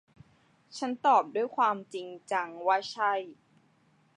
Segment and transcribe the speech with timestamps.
[0.77, 3.13] ฉันตอบด้วยความจริงจังว่า ใช่